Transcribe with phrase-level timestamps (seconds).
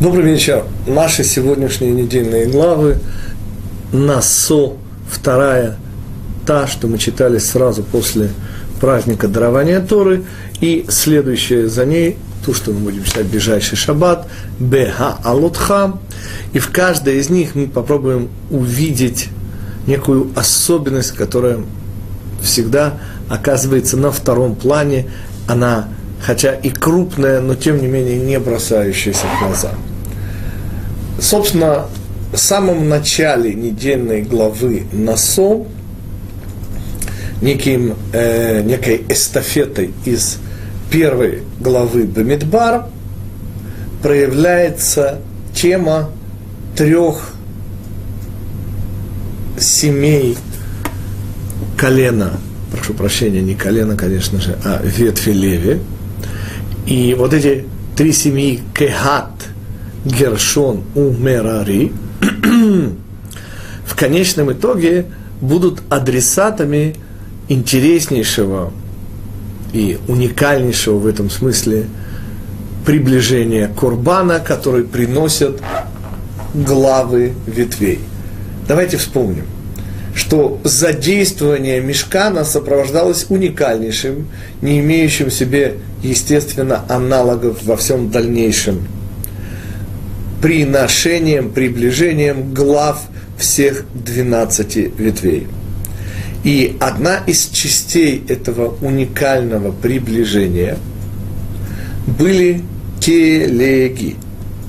[0.00, 0.62] Добрый вечер.
[0.86, 2.98] Наши сегодняшние недельные главы
[3.90, 4.74] Насо,
[5.10, 5.76] вторая,
[6.46, 8.30] та, что мы читали сразу после
[8.80, 10.22] праздника дарования Торы,
[10.60, 14.28] и следующая за ней, ту, что мы будем читать в ближайший шаббат,
[14.60, 15.94] Беха Алотха,
[16.52, 19.30] и в каждой из них мы попробуем увидеть
[19.88, 21.58] некую особенность, которая
[22.40, 25.08] всегда оказывается на втором плане,
[25.48, 25.88] она
[26.24, 29.72] хотя и крупная, но тем не менее не бросающаяся в глаза.
[31.20, 31.86] Собственно,
[32.32, 35.66] в самом начале недельной главы Насо,
[37.40, 40.38] неким, э, некой эстафетой из
[40.90, 42.86] первой главы Бамидбар,
[44.02, 45.18] проявляется
[45.54, 46.10] тема
[46.76, 47.30] трех
[49.58, 50.36] семей
[51.76, 52.32] колена,
[52.72, 55.80] прошу прощения, не колено, конечно же, а ветви Леви–
[56.88, 59.30] и вот эти три семьи Кехат,
[60.08, 61.92] Гершон и Мерари
[63.84, 65.06] в конечном итоге
[65.40, 66.96] будут адресатами
[67.48, 68.72] интереснейшего
[69.72, 71.86] и уникальнейшего в этом смысле
[72.84, 75.60] приближения Курбана, который приносят
[76.54, 78.00] главы ветвей.
[78.66, 79.44] Давайте вспомним
[80.14, 84.26] что задействование мешкана сопровождалось уникальнейшим,
[84.62, 88.88] не имеющим себе, естественно, аналогов во всем дальнейшем
[90.40, 93.02] приношением, приближением глав
[93.38, 95.46] всех 12 ветвей.
[96.44, 100.78] И одна из частей этого уникального приближения
[102.06, 102.62] были
[103.00, 104.16] телеги.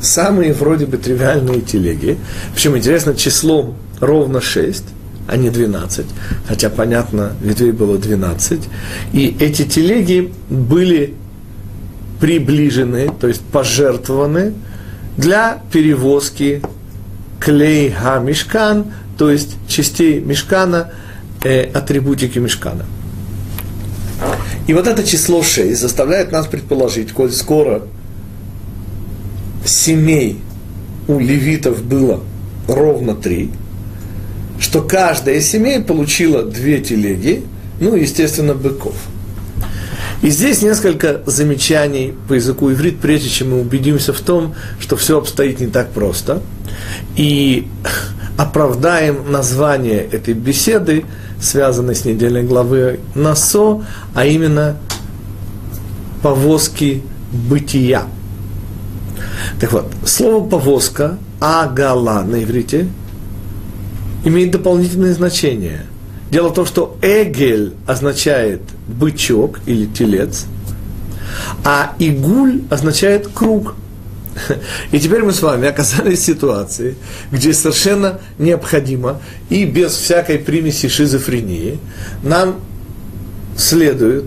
[0.01, 2.17] Самые вроде бы тривиальные телеги.
[2.53, 4.83] Причем интересно, число ровно 6
[5.29, 6.05] а не 12.
[6.47, 8.61] Хотя, понятно, ветвей было 12.
[9.13, 11.13] И эти телеги были
[12.19, 14.53] приближены, то есть пожертвованы
[15.19, 16.61] для перевозки
[17.41, 18.85] клей мешкан,
[19.17, 20.91] то есть частей мешкана,
[21.43, 22.85] э, атрибутики мешкана.
[24.67, 27.83] И вот это число 6 заставляет нас предположить, коль скоро
[29.65, 30.39] семей
[31.08, 32.21] у левитов было
[32.67, 33.52] ровно три,
[34.59, 37.43] что каждая из семей получила две телеги,
[37.81, 38.95] ну, естественно, быков.
[40.21, 45.17] И здесь несколько замечаний по языку иврит, прежде чем мы убедимся в том, что все
[45.17, 46.41] обстоит не так просто.
[47.15, 47.67] И
[48.37, 51.05] оправдаем название этой беседы,
[51.41, 54.75] связанной с недельной главой Насо, а именно
[56.21, 58.03] повозки бытия.
[59.59, 62.87] Так вот, слово повозка, агала на иврите,
[64.25, 65.85] имеет дополнительное значение.
[66.31, 70.45] Дело в том, что эгель означает бычок или телец,
[71.63, 73.75] а игуль означает круг.
[74.91, 76.95] И теперь мы с вами оказались в ситуации,
[77.31, 81.79] где совершенно необходимо и без всякой примеси шизофрении
[82.23, 82.61] нам
[83.57, 84.25] следует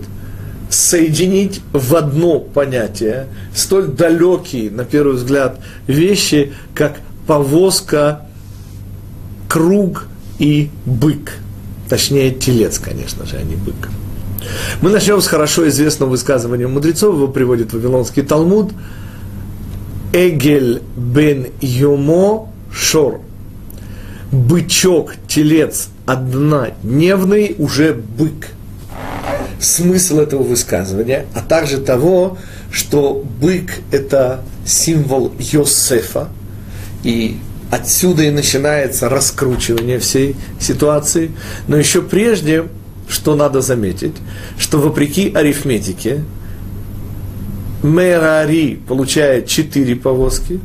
[0.69, 6.97] соединить в одно понятие столь далекие, на первый взгляд, вещи, как
[7.27, 8.27] повозка
[9.47, 10.07] круг
[10.39, 11.37] и бык.
[11.93, 13.89] Точнее, телец, конечно же, а не бык.
[14.81, 18.71] Мы начнем с хорошо известного высказывания мудрецов, его приводит Вавилонский Талмуд.
[20.11, 23.21] Эгель бен Йомо Шор.
[24.31, 28.47] Бычок, телец, однодневный, уже бык.
[29.59, 32.39] Смысл этого высказывания, а также того,
[32.71, 36.29] что бык– это символ Йосефа,
[37.03, 37.37] и
[37.73, 41.31] отсюда и начинается раскручивание всей ситуации.
[41.67, 42.65] Но еще прежде,
[43.09, 44.15] что надо заметить,
[44.59, 46.23] что вопреки арифметике,
[47.81, 50.59] Мерари получает четыре повозки,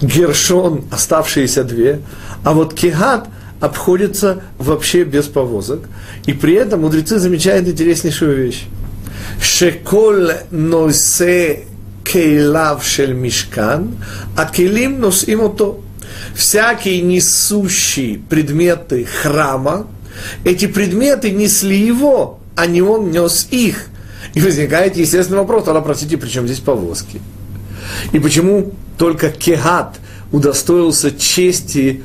[0.00, 2.00] Гершон оставшиеся две,
[2.42, 3.28] а вот Кегат
[3.60, 5.82] обходится вообще без повозок.
[6.26, 8.64] И при этом мудрецы замечают интереснейшую вещь.
[9.40, 11.66] Шеколь носе
[12.04, 13.96] кейлав шель мишкан,
[14.36, 15.80] а келим носим ото.
[16.34, 19.86] Всякий несущий предметы храма,
[20.44, 23.86] эти предметы несли его, а не он нес их.
[24.34, 27.20] И возникает естественный вопрос, тогда, простите, при чем здесь повозки?
[28.12, 29.98] И почему только Кегат
[30.30, 32.02] удостоился чести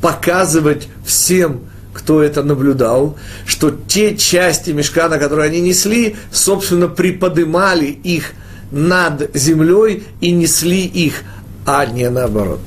[0.00, 1.60] показывать всем,
[1.92, 3.16] кто это наблюдал,
[3.46, 8.32] что те части мешкана, которые они несли, собственно, приподымали их
[8.70, 11.22] над землей и несли их,
[11.64, 12.60] а не наоборот.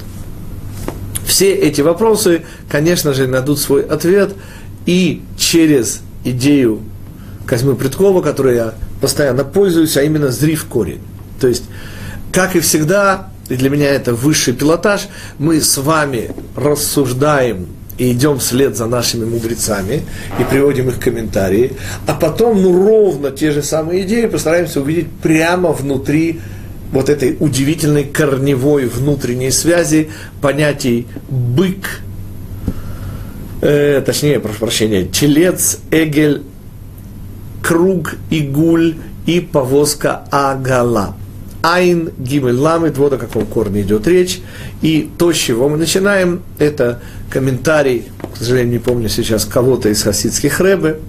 [1.27, 4.33] Все эти вопросы, конечно же, найдут свой ответ
[4.85, 6.79] и через идею
[7.45, 11.01] Козьмы Предкова, которой я постоянно пользуюсь, а именно зрив корень.
[11.41, 11.65] То есть,
[12.31, 18.39] как и всегда, и для меня это высший пилотаж, мы с вами рассуждаем и идем
[18.39, 20.03] вслед за нашими мудрецами
[20.39, 21.73] и приводим их комментарии,
[22.05, 26.39] а потом, ну, ровно те же самые идеи постараемся увидеть прямо внутри
[26.91, 30.09] вот этой удивительной корневой внутренней связи
[30.41, 32.01] понятий бык,
[33.61, 36.43] э, точнее, прошу прощения, телец, эгель,
[37.61, 38.95] круг, игуль
[39.25, 41.15] и повозка агала.
[41.61, 44.39] Айн, Гимель, Ламет, вот о каком корне идет речь.
[44.81, 50.01] И то, с чего мы начинаем, это комментарий, к сожалению, не помню сейчас, кого-то из
[50.03, 50.99] хасидских рэбы.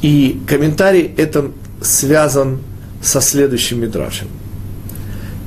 [0.00, 1.50] И комментарий это
[1.82, 2.60] связан
[3.02, 4.28] со следующим мидрашем.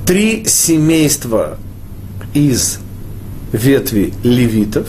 [0.06, 1.58] Три семейства
[2.34, 2.78] из
[3.52, 4.86] ветви левитов,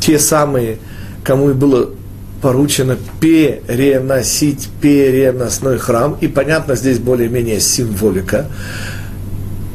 [0.00, 0.78] те самые,
[1.24, 1.90] кому и было
[2.42, 8.48] поручено переносить переносной храм, и понятно, здесь более-менее символика,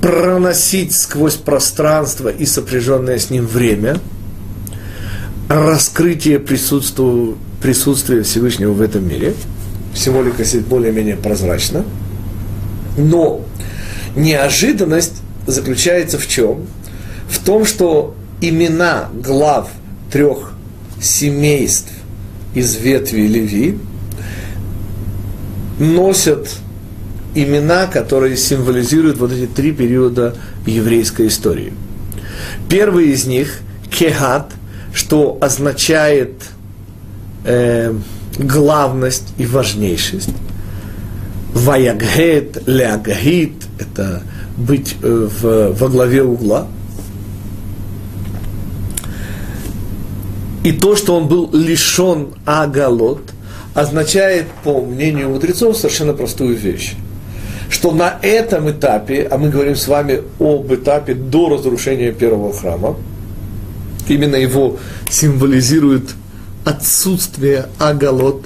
[0.01, 4.00] проносить сквозь пространство и сопряженное с ним время,
[5.47, 9.33] раскрытие присутствия, Всевышнего в этом мире.
[9.95, 11.85] Символика здесь более-менее прозрачна.
[12.97, 13.45] Но
[14.15, 16.67] неожиданность заключается в чем?
[17.29, 19.69] В том, что имена глав
[20.11, 20.53] трех
[21.01, 21.91] семейств
[22.53, 23.79] из ветви Леви
[25.79, 26.49] носят
[27.35, 30.35] имена, которые символизируют вот эти три периода
[30.65, 31.73] еврейской истории.
[32.69, 33.59] Первый из них–
[33.91, 34.51] Кехат,
[34.94, 36.33] что означает
[37.45, 37.94] э,
[38.38, 40.29] главность и важнейшесть.
[41.57, 44.24] Ваягхет, леагхит– это
[44.57, 46.68] быть э, в, во главе угла–
[50.68, 53.21] И то, что он был лишен агалот,
[53.74, 56.95] означает, по мнению мудрецов, совершенно простую вещь.
[57.69, 62.98] Что на этом этапе, а мы говорим с вами об этапе до разрушения первого храма,
[64.09, 64.75] именно его
[65.09, 66.09] символизирует
[66.65, 68.44] отсутствие агалот,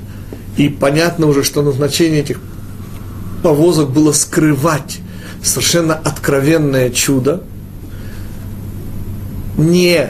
[0.58, 2.40] и понятно уже, что назначение этих
[3.42, 5.00] повозок было скрывать
[5.44, 7.44] совершенно откровенное чудо,
[9.58, 10.10] не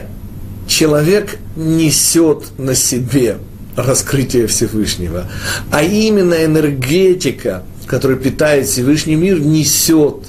[0.66, 3.38] человек несет на себе
[3.76, 5.28] раскрытие Всевышнего,
[5.70, 10.26] а именно энергетика, которая питает Всевышний мир, несет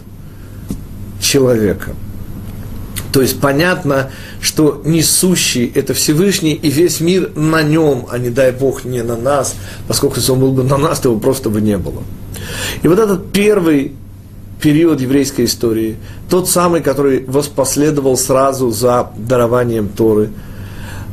[1.22, 1.92] человека.
[3.12, 4.10] То есть понятно,
[4.42, 9.16] что несущий это Всевышний, и весь мир на нем, а не дай Бог не на
[9.16, 9.56] нас,
[9.88, 12.02] поскольку если он был бы на нас, то его просто бы не было.
[12.82, 13.94] И вот этот первый
[14.62, 15.98] период еврейской истории,
[16.30, 20.30] тот самый, который воспоследовал сразу за дарованием Торы,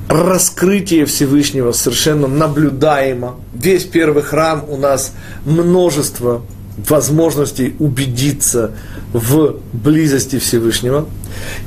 [0.08, 3.36] раскрытие Всевышнего совершенно наблюдаемо.
[3.54, 5.12] Весь первый храм у нас
[5.44, 6.42] множество
[6.88, 8.72] возможностей убедиться
[9.12, 11.06] в близости Всевышнего.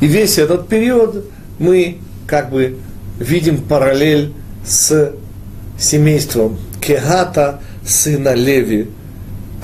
[0.01, 1.25] И весь этот период
[1.59, 2.77] мы как бы
[3.19, 4.33] видим параллель
[4.65, 5.13] с
[5.77, 8.89] семейством Кегата, сына Леви,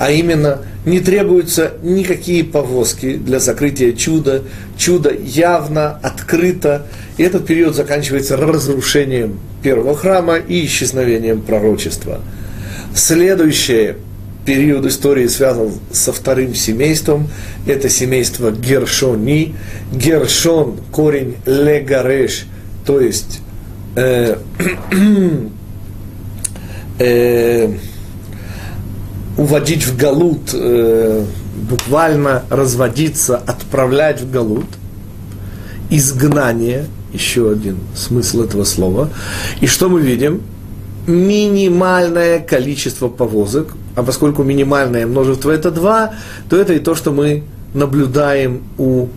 [0.00, 4.42] а именно не требуются никакие повозки для закрытия чуда.
[4.78, 6.86] Чудо явно, открыто.
[7.18, 12.22] И этот период заканчивается разрушением первого храма и исчезновением пророчества.
[12.94, 13.96] Следующий
[14.46, 17.28] период истории связан со вторым семейством.
[17.66, 19.54] Это семейство Гершони.
[19.92, 22.46] Гершон– корень легареш,
[22.86, 23.40] то есть
[23.96, 24.38] э,
[26.98, 27.74] э,
[29.36, 31.24] уводить в галут, э,
[31.68, 34.66] буквально разводиться, отправлять в галут,
[35.90, 39.10] изгнание, еще один смысл этого слова.
[39.60, 40.42] И что мы видим?
[41.06, 46.12] Минимальное количество повозок, а поскольку минимальное множество это два,
[46.48, 47.42] то это и то, что мы
[47.74, 49.08] наблюдаем у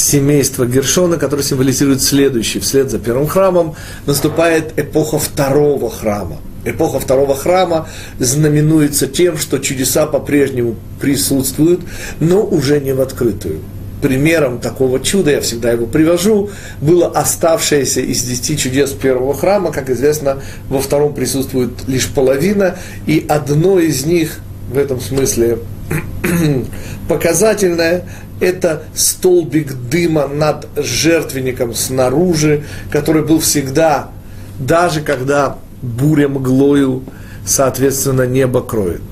[0.00, 2.60] семейства Гершона, которое символизирует следующий.
[2.60, 3.74] Вслед за первым храмом
[4.06, 7.88] наступает эпоха второго храма– эпоха второго храма
[8.18, 11.80] знаменуется тем, что чудеса по-прежнему присутствуют,
[12.20, 13.60] но уже не в открытую.
[14.02, 19.72] Примером такого чуда, я всегда его привожу, было оставшееся из десяти чудес первого храма.
[19.72, 22.76] Как известно, во втором присутствует лишь половина,
[23.06, 24.40] и одно из них
[24.72, 25.58] в этом смысле
[27.08, 28.04] показательное–
[28.40, 34.10] это столбик дыма над жертвенником снаружи, который был всегда,
[34.58, 37.04] даже когда буря мглою,
[37.44, 39.02] соответственно, небо кроет.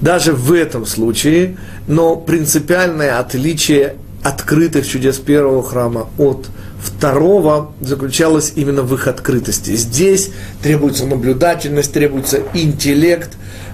[0.00, 1.56] Даже в этом случае,
[1.86, 6.48] но принципиальное отличие открытых чудес первого храма от
[6.82, 9.76] второго заключалось именно в их открытости.
[9.76, 10.30] Здесь
[10.62, 13.30] требуется наблюдательность, требуется интеллект,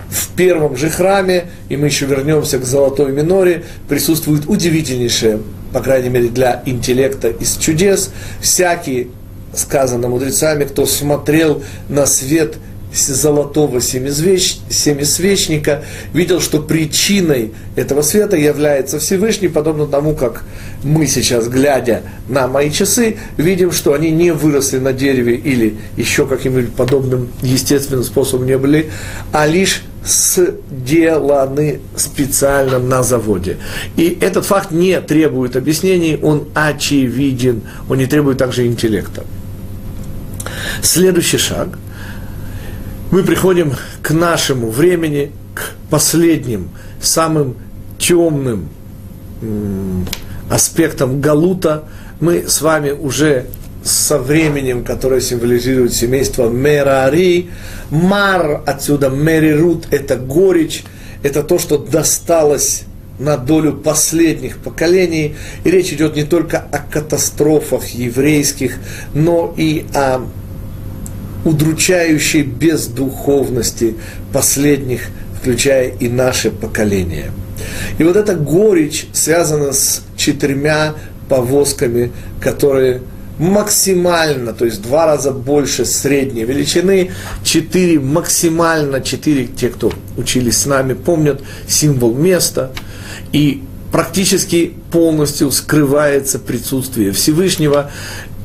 [0.09, 5.41] в первом же храме, и мы еще вернемся к золотой миноре, присутствует удивительнейшее,
[5.73, 8.11] по крайней мере для интеллекта из чудес,
[8.41, 9.11] всякий,
[9.55, 12.57] сказано мудрецами, кто смотрел на свет
[12.93, 15.83] золотого семисвечника,
[16.13, 20.45] видел, что причиной этого света является Всевышний, подобно тому, как
[20.83, 26.27] мы сейчас, глядя на мои часы, видим, что они не выросли на дереве или еще
[26.27, 28.91] каким-нибудь подобным естественным способом не были,
[29.33, 33.59] а лишь сделаны специально на заводе.
[33.97, 39.25] И этот факт не требует объяснений, он очевиден, он не требует также интеллекта.
[40.83, 41.69] Следующий шаг.
[43.11, 46.71] Мы приходим к нашему времени, к последним,
[47.01, 47.57] самым
[47.99, 48.69] темным
[50.51, 51.85] аспектам Галута.
[52.21, 53.47] Мы с вами уже
[53.87, 57.51] со временем, которое символизирует семейство Мерари.
[57.91, 60.85] Мар, отсюда Мерирут, это горечь,
[61.23, 62.85] это то, что досталось
[63.19, 65.37] на долю последних поколений.
[65.65, 68.77] И речь идет не только о катастрофах еврейских,
[69.15, 70.21] но и о
[71.45, 73.95] удручающей бездуховности
[74.33, 75.09] последних,
[75.41, 77.31] включая и наше поколение.
[77.99, 80.95] И вот эта горечь связана с четырьмя
[81.29, 83.01] повозками, которые
[83.39, 87.11] максимально, то есть два раза больше средней величины,
[87.45, 92.73] четыре максимально, четыре, те, кто учились с нами, помнят символ места,
[93.33, 93.63] и
[93.93, 97.91] практически полностью скрывается присутствие Всевышнего.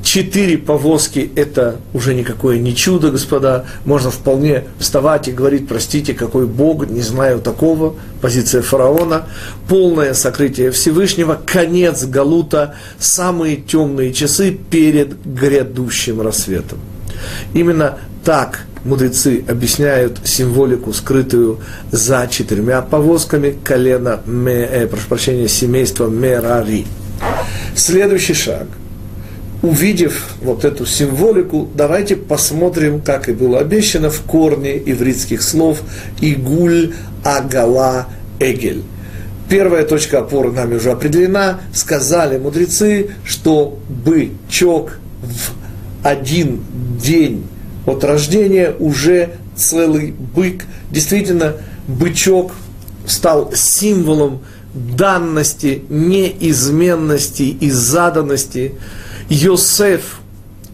[0.04, 3.66] Четыре повозки– это уже никакое не чудо, господа.
[3.86, 7.96] Можно вполне вставать и говорить, простите, какой Бог, не знаю такого.
[8.20, 9.28] Позиция фараона.
[9.68, 16.80] Полное сокрытие Всевышнего, конец Галута, самые темные часы перед грядущим рассветом.
[17.54, 21.60] Именно так мудрецы объясняют символику, скрытую
[21.92, 26.88] за четырьмя повозками колена, э, прошу прощения, семейства Мерари.
[27.76, 28.68] Следующий шаг–
[29.62, 35.82] увидев вот эту символику, давайте посмотрим, как и было обещано в корне ивритских слов
[36.20, 38.08] «игуль агала
[38.40, 38.84] эгель».
[39.50, 41.60] Первая точка опоры нами уже определена.
[41.74, 46.62] Сказали мудрецы, что бычок в один
[47.04, 47.46] день
[47.86, 50.64] от рождения уже целый бык.
[50.90, 52.54] Действительно, бычок
[53.06, 54.40] стал символом
[54.74, 58.76] данности, неизменности и заданности.
[59.32, 60.20] Йосеф,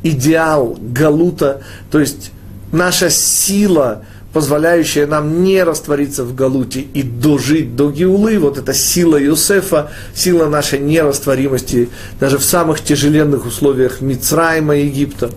[0.02, 1.62] идеал Галута,
[1.92, 2.32] то есть
[2.72, 9.18] наша сила, позволяющая нам не раствориться в Галуте и дожить до Геулы, вот эта сила
[9.18, 15.30] Йосефа, сила нашей нерастворимости даже в самых тяжеленных условиях Мицрайма Египта.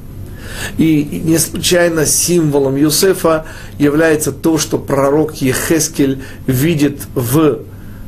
[0.79, 3.45] И не случайно символом Юсефа
[3.79, 7.59] является то, что пророк Ехескель видит в,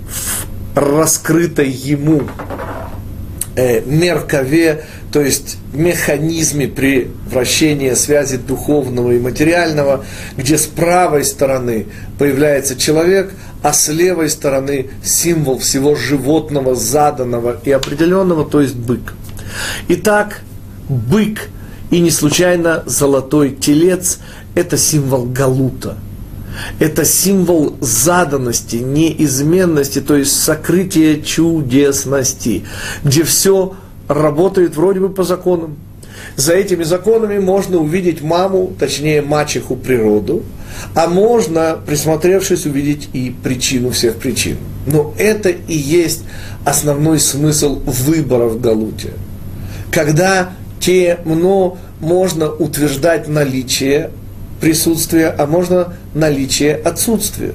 [0.09, 2.23] в раскрытой ему
[3.57, 10.05] э, меркове то есть механизме при вращении связи духовного и материального,
[10.39, 11.87] где с правой стороны
[12.19, 19.13] появляется человек, а с левой стороны символ всего животного, заданного и определенного, то есть бык.
[19.89, 20.41] Итак,
[20.89, 21.51] бык
[21.91, 24.19] и не случайно золотой телец–
[24.55, 25.99] это символ Галута.
[26.79, 32.65] Это символ заданности, неизменности, то есть сокрытия чудесности,
[33.05, 33.75] где все
[34.15, 35.77] работает вроде бы по законам.
[36.37, 40.43] За этими законами можно увидеть маму, точнее мачеху природу,
[40.95, 44.57] а можно, присмотревшись, увидеть и причину всех причин.
[44.87, 46.25] Но это и есть
[46.65, 49.11] основной смысл выбора в Галуте.
[49.91, 54.11] Когда темно, можно утверждать наличие
[54.61, 57.55] присутствия, а можно наличие отсутствия.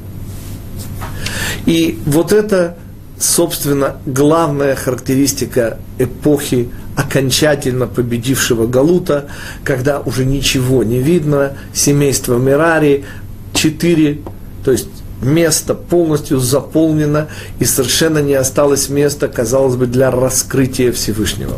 [1.66, 2.78] И вот это
[3.20, 9.26] собственно, главная характеристика эпохи окончательно победившего Галута,
[9.64, 13.06] когда уже ничего не видно, семейство Мирари,
[13.54, 14.20] четыре,
[14.64, 14.90] то есть
[15.22, 17.28] место полностью заполнено,
[17.60, 21.58] и совершенно не осталось места, казалось бы, для раскрытия Всевышнего.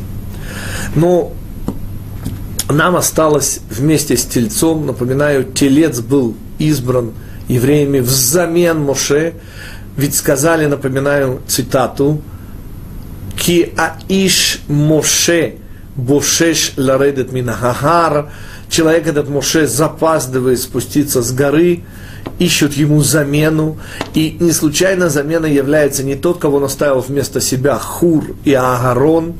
[0.96, 1.34] Но
[2.70, 7.12] нам осталось вместе с тельцом, напоминаю, телец был избран
[7.48, 9.34] евреями взамен Моше,
[10.00, 12.22] ведь сказали, напоминаю цитату,
[13.38, 15.56] «Ки аиш Моше
[15.96, 18.30] бошеш ларедет минахахар»
[18.70, 21.82] Человек этот Моше запаздывает спуститься с горы,
[22.38, 23.80] ищут ему замену,
[24.14, 29.34] и не случайно замена является не тот, кого он оставил вместо себя Хур и Агарон,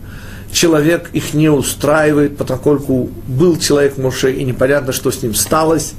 [0.52, 5.94] человек их не устраивает, поскольку был человек Моше, и непонятно, что с ним сталось,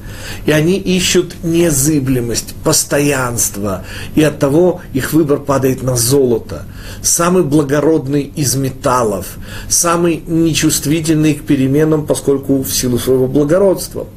[0.47, 6.67] и они ищут незыблемость, постоянство, и от того их выбор падает на золото.
[7.03, 9.27] Самый благородный из металлов,
[9.69, 14.07] самый нечувствительный к переменам, поскольку в силу своего благородства–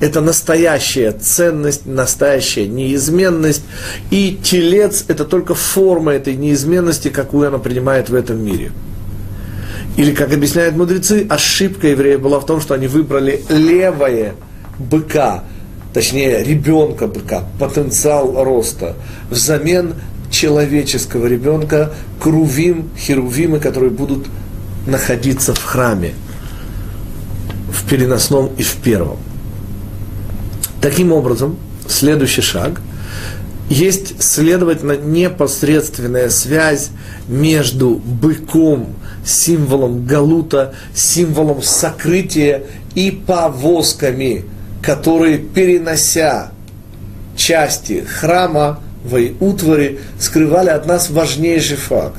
[0.00, 3.62] это настоящая ценность, настоящая неизменность.
[4.10, 8.72] И телец– это только форма этой неизменности, какую она принимает в этом мире.
[9.96, 14.34] Или, как объясняют мудрецы, ошибка евреев была в том, что они выбрали левое
[14.78, 15.44] быка,
[15.92, 18.96] точнее ребенка быка, потенциал роста,
[19.30, 19.94] взамен
[20.30, 24.26] человеческого ребенка, крувим, херувимы, которые будут
[24.86, 26.14] находиться в храме,
[27.70, 29.18] в переносном и в первом.
[30.80, 32.80] Таким образом, следующий шаг–
[33.72, 36.90] есть, следовательно, непосредственная связь
[37.26, 42.62] между быком, символом галута, символом сокрытия
[42.94, 44.44] и повозками,
[44.82, 46.52] которые, перенося
[47.36, 52.16] части храма, в утвари, скрывали от нас важнейший факт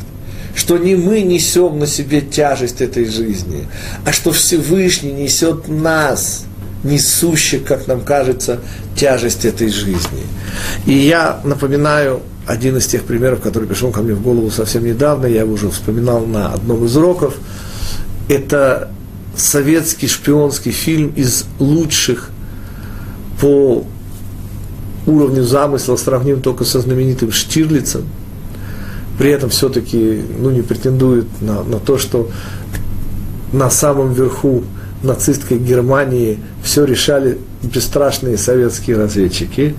[0.56, 3.68] что не мы несем на себе тяжесть этой жизни,
[4.06, 6.46] а что Всевышний несет нас–
[6.84, 8.60] несущих, как нам кажется,
[8.96, 10.24] тяжесть этой жизни.
[10.86, 15.26] И я напоминаю один из тех примеров, который пришел ко мне в голову совсем недавно,
[15.26, 17.36] я его уже вспоминал на одном из уроков.
[18.28, 18.92] Это
[19.36, 22.30] советский шпионский фильм из лучших
[23.40, 23.86] по
[25.06, 28.04] уровню замысла, сравним только со знаменитым Штирлицем.
[29.18, 32.30] При этом все-таки ну, не претендует на, на то, что
[33.52, 34.64] на самом верху
[35.04, 39.76] нацистской Германии все решали бесстрашные советские разведчики.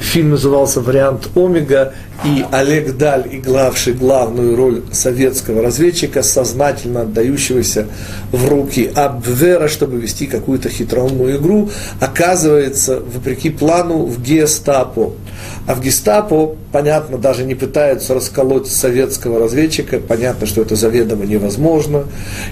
[0.00, 7.86] Фильм назывался «Вариант Омега», и Олег Даль, игравший главную роль советского разведчика, сознательно отдающегося
[8.32, 15.12] в руки Абвера, чтобы вести какую-то хитроумную игру, оказывается, вопреки плану, в гестапо.
[15.66, 22.04] А в гестапо, понятно, даже не пытаются расколоть советского разведчика, понятно, что это заведомо невозможно,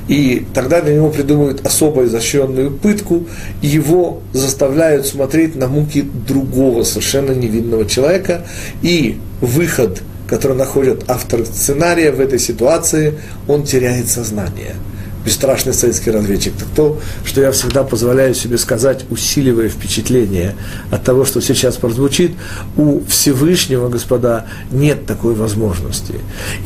[0.08, 3.24] и тогда для него придумывают особо изощренную пытку,
[3.62, 8.46] и его заставляют смотреть на муки другого, совершенно невинного человека,
[8.82, 13.14] и выход, который находит автор сценария в этой ситуации,
[13.46, 14.74] он теряет сознание.
[15.24, 16.52] Бесстрашный советский разведчик.
[16.76, 20.54] То, что я всегда позволяю себе сказать, усиливая впечатление
[20.90, 22.32] от того, что сейчас прозвучит,
[22.76, 26.14] у Всевышнего, господа, нет такой возможности.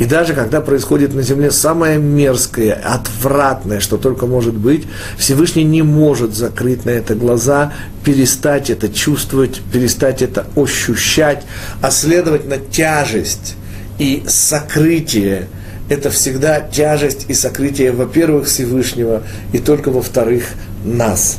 [0.00, 4.84] И даже когда происходит на земле самое мерзкое, отвратное, что только может быть,
[5.16, 7.72] Всевышний не может закрыть на это глаза,
[8.04, 11.44] перестать это чувствовать, перестать это ощущать,
[11.80, 13.54] а следовательно тяжесть
[13.98, 15.48] и сокрытие–
[15.88, 19.22] это всегда тяжесть и сокрытие, во-первых, Всевышнего,
[19.52, 20.44] и только, во-вторых,
[20.84, 21.38] нас.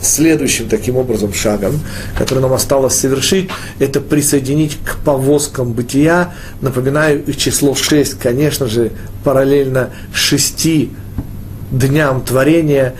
[0.00, 1.80] Следующим таким образом шагом,
[2.16, 8.92] который нам осталось совершить, это присоединить к повозкам бытия, напоминаю, их число 6, конечно же,
[9.24, 10.90] параллельно шести
[11.72, 12.94] дням творения,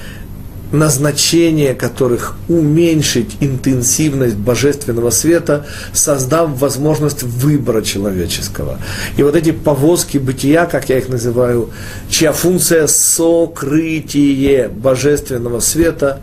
[0.72, 8.78] назначение которых уменьшить интенсивность божественного света, создав возможность выбора человеческого.
[9.16, 11.70] И вот эти повозки бытия, как я их называю,
[12.10, 16.20] чья функция сокрытие божественного света,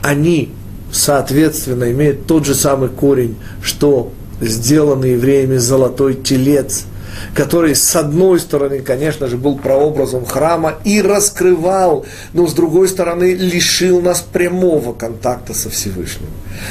[0.00, 0.50] они,
[0.90, 6.84] соответственно, имеют тот же самый корень, что сделанный евреями золотой телец–
[7.34, 13.34] который с одной стороны, конечно же, был прообразом храма и раскрывал, но с другой стороны
[13.34, 16.28] лишил нас прямого контакта со Всевышним.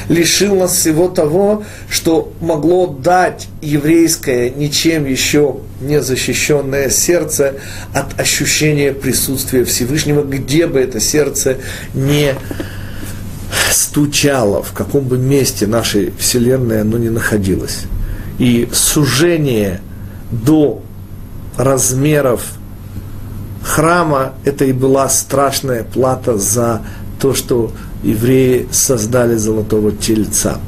[0.10, 7.56] Лишил нас всего того, что могло дать еврейское, ничем еще не защищенное сердце
[7.94, 11.58] от ощущения присутствия Всевышнего, где бы это сердце
[11.94, 12.36] не
[13.72, 17.80] стучало, в каком бы месте нашей Вселенной оно ни находилось.
[18.38, 19.82] И сужение
[20.32, 20.82] до
[21.58, 22.54] размеров
[23.64, 26.82] храма, это и была страшная плата за
[27.20, 27.72] то, что
[28.04, 30.60] евреи создали золотого тельца.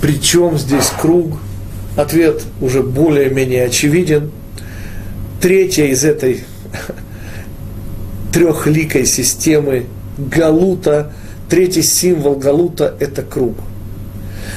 [0.00, 1.38] Причем здесь круг?
[1.96, 4.30] Ответ уже более-менее очевиден.
[5.40, 6.44] Третья из этой
[8.32, 9.86] трехликой системы
[10.18, 11.12] Галута,
[11.48, 13.56] третий символ Галута– это круг.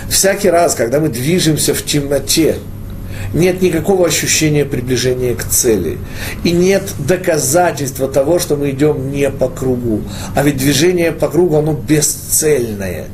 [0.09, 2.57] Всякий раз, когда мы движемся в темноте,
[3.35, 5.99] нет никакого ощущения приближения к цели.
[6.43, 10.01] И нет доказательства того, что мы идем не по кругу.
[10.35, 13.05] А ведь движение по кругу, оно бесцельное.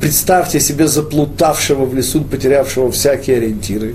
[0.00, 3.94] Представьте себе заплутавшего в лесу, потерявшего всякие ориентиры.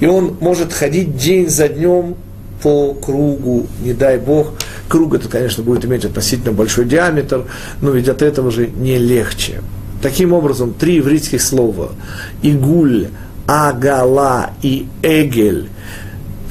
[0.00, 2.16] И он может ходить день за днем
[2.62, 4.52] по кругу, не дай Бог,
[4.88, 7.46] круг это, конечно, будет иметь относительно большой диаметр,
[7.80, 9.62] но ведь от этого же не легче.
[10.00, 11.90] Таким образом, три еврейских слова–
[12.42, 13.08] игуль,
[13.46, 15.68] агала и эгель–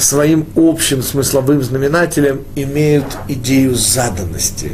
[0.01, 4.71] своим общим смысловым знаменателем имеют идею заданности,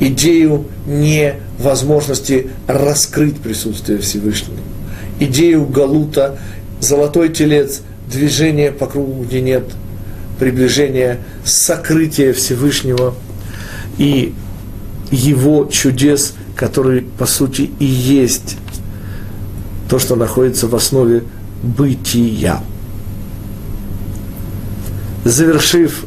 [0.00, 4.58] идею невозможности раскрыть присутствие Всевышнего,
[5.20, 6.38] идею галута,
[6.80, 9.64] золотой телец, движение по кругу, где нет
[10.38, 13.14] приближения, сокрытия Всевышнего
[13.98, 14.34] и
[15.10, 18.56] его чудес, которые, по сути, и есть
[19.88, 21.24] то, что находится в основе
[21.62, 22.62] бытия.
[25.24, 26.04] Завершив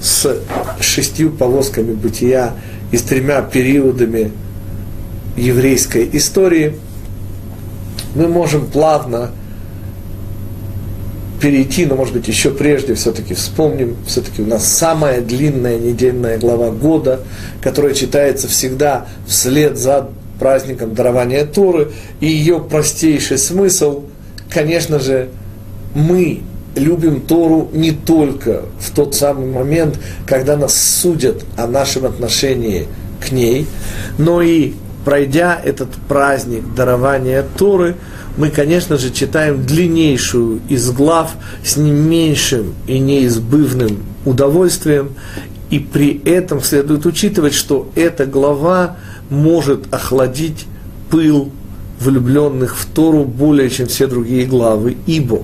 [0.00, 0.42] с
[0.80, 2.54] шестью полосками бытия
[2.92, 4.32] и с тремя периодами
[5.36, 6.76] еврейской истории,
[8.14, 9.30] мы можем плавно
[11.40, 16.70] перейти, но, может быть, еще прежде все-таки вспомним, все-таки у нас самая длинная недельная глава
[16.70, 17.20] года,
[17.60, 24.04] которая читается всегда вслед за праздником дарования Торы, и ее простейший смысл,
[24.50, 25.28] конечно же,
[25.94, 26.40] мы
[26.74, 32.86] любим Тору не только в тот самый момент, когда нас судят о нашем отношении
[33.26, 33.66] к ней,
[34.18, 37.96] но и пройдя этот праздник дарования Торы,
[38.36, 41.32] мы, конечно же, читаем длиннейшую из глав
[41.64, 45.14] с не меньшим и неизбывным удовольствием,
[45.70, 48.96] и при этом следует учитывать, что эта глава
[49.30, 50.66] может охладить
[51.10, 51.50] пыл
[52.00, 55.42] влюбленных в Тору более, чем все другие главы, ибо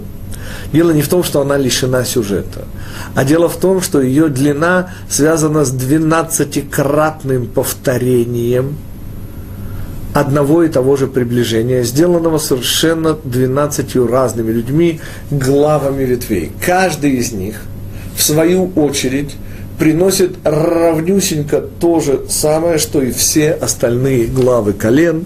[0.73, 2.65] Дело не в том, что она лишена сюжета,
[3.15, 8.77] а дело в том, что ее длина связана с двенадцатикратным повторением–
[10.13, 16.53] одного и того же приближения, сделанного совершенно двенадцатью разными людьми, главами ветвей.
[16.65, 17.63] Каждый из них,
[18.17, 19.35] в свою очередь,
[19.83, 25.25] приносит равнюсенько то же самое, что и все остальные главы колен.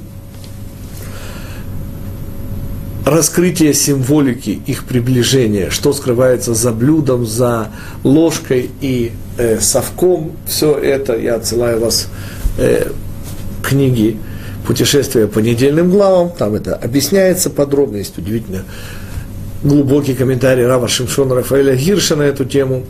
[3.05, 7.69] Раскрытие символики их приближения, что скрывается за блюдом, за
[8.03, 12.09] ложкой и э, совком, все это я отсылаю вас
[12.57, 12.91] э,
[13.63, 14.17] книги
[14.67, 18.65] путешествие по недельным главам, там это объясняется подробно, есть удивительно
[19.63, 22.85] глубокий комментарий Рава Шимшона Рафаэля Гирша на эту тему.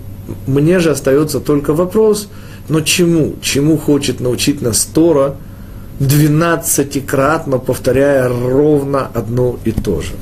[0.47, 2.29] Мне же остается только вопрос,
[2.69, 3.37] но чему?
[3.41, 5.37] Чему хочет научить нас Тора,
[6.01, 10.13] двенадцатикратно повторяя ровно одно и то же?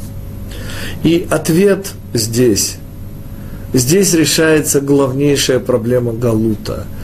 [1.03, 2.77] И ответ здесь.
[3.73, 6.87] Здесь решается главнейшая проблема Галута–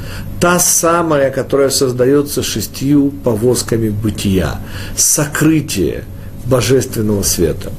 [0.40, 4.58] та самая, которая создается шестью повозками бытия,
[4.96, 6.04] сокрытие
[6.46, 7.70] божественного света.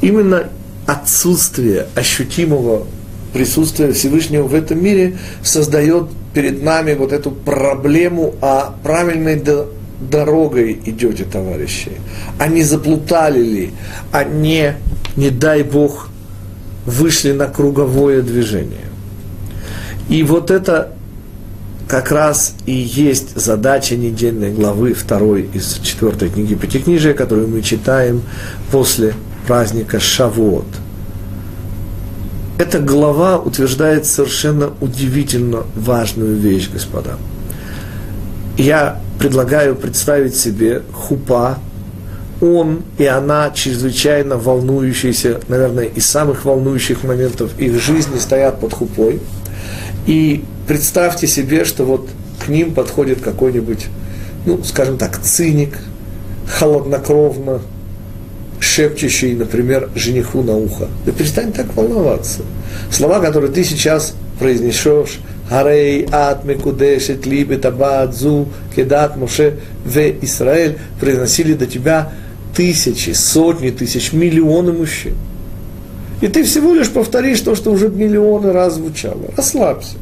[0.00, 0.44] Именно
[0.86, 2.86] отсутствие ощутимого
[3.32, 9.42] присутствия Всевышнего в этом мире создает перед нами вот эту проблему, а правильной
[10.00, 11.92] дорогой идете, товарищи,
[12.38, 13.70] а не заплутали ли,
[14.10, 14.74] а не,
[15.16, 16.08] не дай Бог,
[16.86, 18.86] вышли на круговое движение.
[20.08, 20.92] И вот это
[21.88, 28.22] как раз и есть задача недельной главы второй из четвертой книги Пятикнижия, которую мы читаем
[28.70, 29.14] после
[29.46, 30.64] праздника Шавуот.
[32.62, 37.18] Эта глава утверждает совершенно удивительно важную вещь, господа.
[38.56, 41.58] Я предлагаю представить себе хупа,
[42.40, 49.20] он и она чрезвычайно волнующиеся, наверное, из самых волнующих моментов их жизни стоят под хупой.
[50.06, 53.86] И представьте себе, что вот к ним подходит какой-нибудь,
[54.46, 55.80] ну, скажем так, циник,
[56.46, 57.60] холоднокровно
[58.72, 60.88] шепчущий, например, жениху на ухо.
[61.04, 62.40] Да перестань так волноваться.
[62.90, 71.52] Слова, которые ты сейчас произнесешь, Харей ат мекудешет либет абадзу кедат Моше в Израиль, произносили
[71.52, 72.12] до тебя
[72.56, 75.14] тысячи, сотни тысяч, миллионы мужчин.
[76.22, 79.30] И ты всего лишь повторишь то, что уже миллионы раз звучало.
[79.36, 79.96] Расслабься.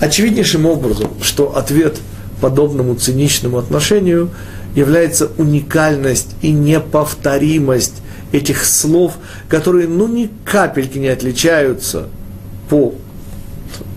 [0.00, 1.98] Очевиднейшим образом, что ответ
[2.40, 4.30] подобному циничному отношению
[4.74, 9.14] является уникальность и неповторимость этих слов,
[9.48, 12.08] которые ну ни капельки не отличаются
[12.68, 12.94] по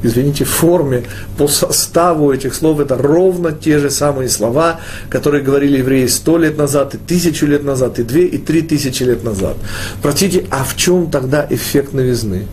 [0.04, 1.04] извините, форме,
[1.38, 6.58] по составу этих слов, это ровно те же самые слова, которые говорили евреи сто лет
[6.58, 9.58] назад, и тысячу лет назад, и две, и три тысячи лет назад.
[10.02, 12.46] Простите, а в чем тогда эффект новизны?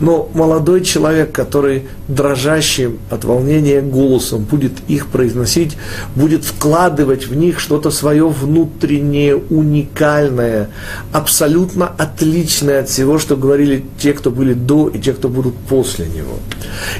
[0.00, 5.76] Но молодой человек, который дрожащим от волнения голосом будет их произносить,
[6.14, 10.70] будет вкладывать в них что-то свое внутреннее, уникальное,
[11.12, 16.06] абсолютно отличное от всего, что говорили те, кто были до и те, кто будут после
[16.06, 16.38] него.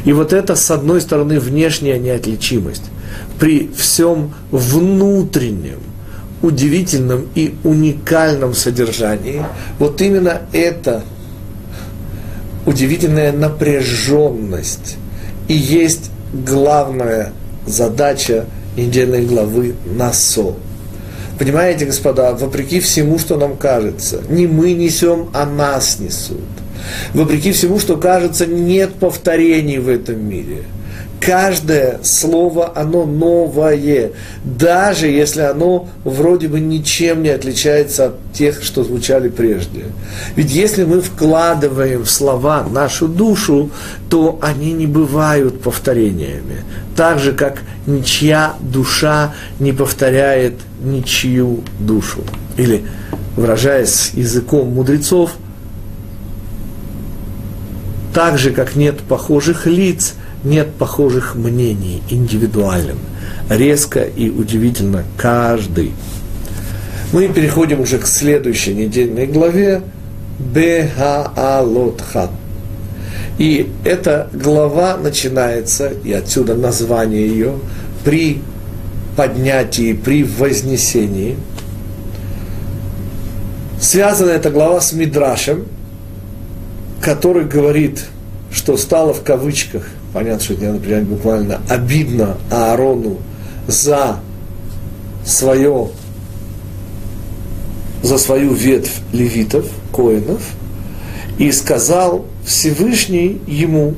[0.05, 2.85] И вот это, с одной стороны, внешняя неотличимость.
[3.39, 5.79] При всем внутреннем,
[6.43, 9.45] удивительном и уникальном содержании,
[9.79, 11.05] вот именно это
[12.69, 14.99] удивительная напряженность
[15.49, 17.33] и есть главная
[17.67, 18.45] задача
[18.77, 20.55] недельной главы Насо.
[21.39, 26.41] Понимаете, господа, вопреки всему, что нам кажется, не мы несем, а нас несут.
[27.15, 30.65] Вопреки всему, что кажется, нет повторений в этом мире–
[31.21, 34.13] каждое слово, оно новое,
[34.45, 39.87] даже если оно вроде бы ничем не отличается от тех, что звучали прежде.
[40.37, 43.71] Ведь если мы вкладываем в слова нашу душу,
[44.09, 46.65] то они не бывают повторениями.
[46.97, 52.23] Так же, как ничья душа не повторяет ничью душу.
[52.57, 52.87] Или,
[53.37, 55.33] выражаясь языком мудрецов,
[58.15, 62.99] так же, как нет похожих лиц– нет похожих мнений индивидуальным.
[63.49, 65.93] Резко и удивительно каждый.
[67.13, 69.83] Мы переходим уже к следующей недельной главе
[70.39, 72.31] Бехаалотха.
[73.39, 77.55] И эта глава начинается, и отсюда название ее,
[78.05, 78.43] при
[79.17, 81.37] поднятии, при вознесении.
[83.81, 85.67] Связана эта глава с Мидрашем,
[87.01, 88.05] который говорит,
[88.53, 93.19] что стало в кавычках понятно, что это принять буквально, обидно Аарону
[93.67, 94.21] за
[95.25, 95.89] свое,
[98.03, 100.43] за свою ветвь левитов, коинов,
[101.39, 103.95] и сказал Всевышний ему,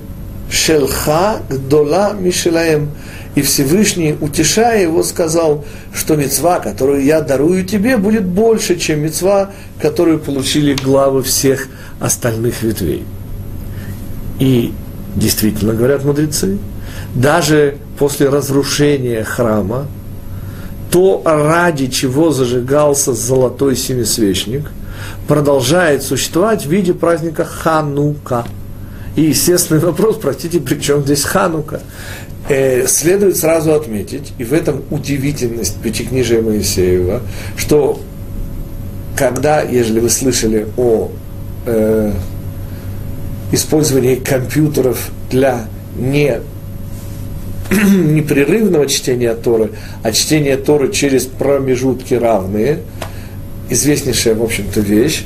[0.51, 2.91] Шелха гдола мишелаем,
[3.37, 9.53] и Всевышний, утешая его, сказал, что мецва, которую я дарую тебе, будет больше, чем мецва,
[9.81, 11.69] которую получили главы всех
[12.01, 13.05] остальных ветвей.
[14.41, 14.73] И
[15.17, 16.59] действительно, говорят мудрецы,
[17.15, 19.87] даже после разрушения храма,
[20.91, 24.71] то, ради чего зажигался золотой семисвечник,
[25.29, 28.45] продолжает существовать в виде праздника Ханука.
[29.17, 31.81] И естественный вопрос, простите, при чем здесь Ханука?
[32.49, 37.23] Э, следует сразу отметить, и в этом удивительность Пятикнижия Моисеева,
[37.57, 38.01] что
[39.17, 41.11] когда, ежели вы слышали о
[41.67, 42.13] э,
[43.53, 46.41] использование компьютеров для не
[47.71, 49.71] непрерывного чтения Торы,
[50.03, 52.81] а чтения Торы через промежутки равные,
[53.69, 55.25] известнейшая, в общем-то, вещь.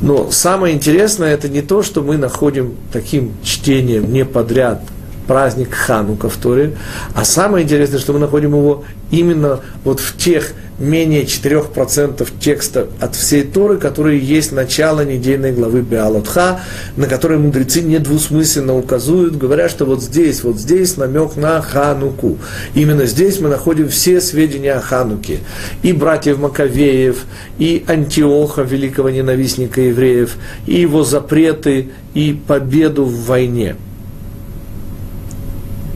[0.00, 4.82] Но самое интересное это не то, что мы находим таким чтением не подряд
[5.26, 6.76] праздник Ханука в Торе,
[7.14, 13.14] а самое интересное, что мы находим его именно вот в тех менее 4% текста от
[13.14, 16.60] всей Торы, которые есть начало недельной главы Беалотха,
[16.96, 22.38] на которые мудрецы недвусмысленно указывают, говоря, что вот здесь, вот здесь намек на Хануку.
[22.74, 25.38] Именно здесь мы находим все сведения о Хануке.
[25.82, 27.24] И братьев Маковеев,
[27.58, 33.76] и Антиоха, великого ненавистника евреев, и его запреты, и победу в войне.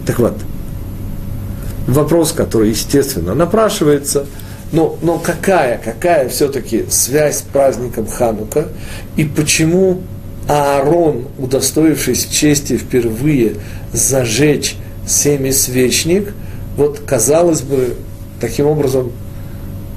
[0.07, 0.35] Так вот,
[1.87, 4.27] вопрос, который, естественно, напрашивается–
[4.72, 8.68] но, но какая, какая все-таки связь с праздником Ханука
[9.16, 10.00] и почему
[10.48, 13.57] Аарон, удостоившись чести впервые
[13.92, 14.76] зажечь
[15.07, 16.33] семисвечник,
[16.76, 17.96] вот, казалось бы,
[18.40, 19.12] таким образом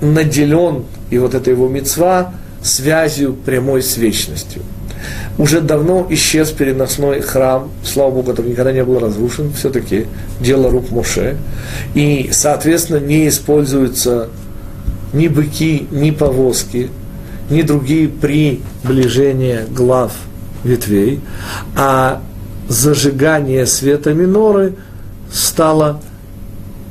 [0.01, 4.62] наделен, и вот эта его мецва связью прямой с вечностью.
[5.38, 10.05] Уже давно исчез переносной храм, слава Богу, который никогда не был разрушен, все-таки
[10.39, 11.38] дело рук Моше,
[11.95, 14.29] и, соответственно, не используется
[15.13, 16.89] ни быки, ни повозки,
[17.50, 20.13] ни другие приближения глав
[20.63, 21.19] ветвей,
[21.76, 22.21] а
[22.67, 24.76] зажигание света миноры
[25.32, 26.02] стало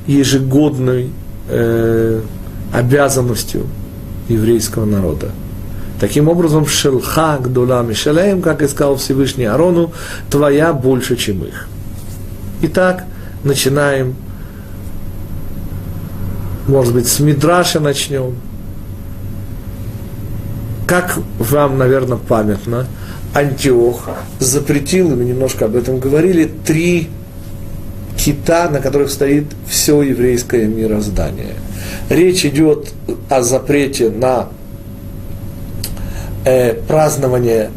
[0.06, 1.11] ежегодной
[1.48, 2.20] э,
[2.72, 3.66] обязанностью
[4.28, 5.30] еврейского народа.
[6.00, 9.92] Таким образом, шелха гдула мишалеем, как и сказал Всевышний Арону,
[10.30, 11.68] твоя больше, чем их.
[12.62, 13.04] Итак,
[13.44, 14.14] начинаем
[16.70, 18.37] может быть, с Мидраша начнем.
[20.87, 22.87] Как вам, наверное, памятно,
[23.35, 27.09] Антиох запретил, и мы немножко об этом говорили, три
[28.16, 31.54] кита, на которых стоит все еврейское мироздание.
[32.09, 32.92] Речь идет
[33.28, 34.48] о запрете на
[36.44, 37.70] э, празднование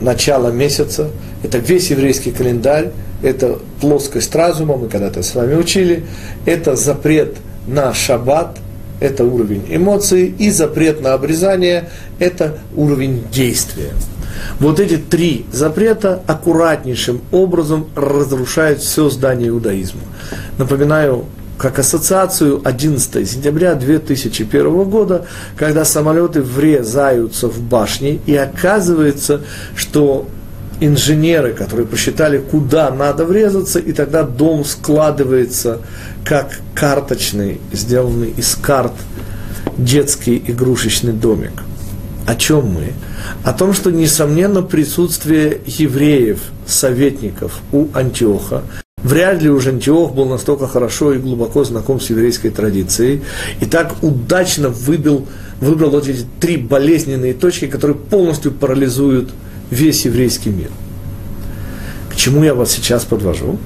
[0.00, 1.10] начала месяца,
[1.42, 2.90] Это весь еврейский календарь,
[3.22, 6.04] это плоскость разума, мы когда-то с вами учили,
[6.44, 8.58] это запрет на шаббат,
[9.00, 13.92] это уровень эмоций, и запрет на обрезание– это уровень действия.
[14.58, 20.00] Вот эти три запрета аккуратнейшим образом разрушают все здание иудаизма.
[20.58, 21.26] Напоминаю,
[21.58, 25.26] как ассоциацию 11 сентября 2001 года,
[25.56, 29.40] когда самолеты врезаются в башни, и оказывается,
[29.74, 30.26] что
[30.80, 35.80] инженеры, которые посчитали, куда надо врезаться, и тогда дом складывается
[36.24, 38.92] как карточный, сделанный из карт,
[39.76, 41.62] детский игрушечный домик.
[42.26, 42.92] О чем мы?
[43.44, 48.62] О том, что, несомненно, присутствие евреев, советников у Антиоха,
[49.02, 53.22] Вряд ли уж Антиох был настолько хорошо и глубоко знаком с еврейской традицией
[53.60, 55.28] и так удачно выбил,
[55.60, 59.30] выбрал вот эти три болезненные точки, которые полностью парализуют
[59.70, 60.70] весь еврейский мир.
[62.10, 63.58] К чему я вас сейчас подвожу?